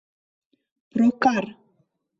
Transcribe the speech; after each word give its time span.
Прокар! 0.95 1.45